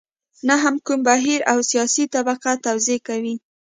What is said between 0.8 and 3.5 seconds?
کوم بهیر او سیاسي طبقه توضیح کوي.